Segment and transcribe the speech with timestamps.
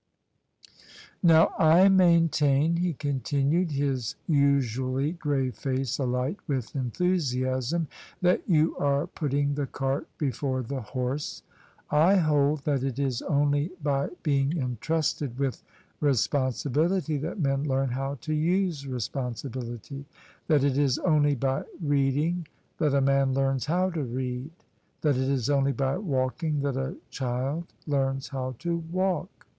[1.21, 7.87] "Now I maintain," he continued, his usually grave face alight with enthusiasm,"
[8.23, 11.43] that you are putting the cart before the horse.
[11.91, 15.61] I hold that it is only by being entrusted with
[15.99, 20.05] responsibility that men learn how to use responsibility:
[20.47, 22.47] that it is only by reading
[22.79, 24.49] that a man learns how to read:
[25.01, 29.45] that it is only by walking that a child learns how to walk.